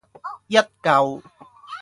[0.47, 1.21] 一舊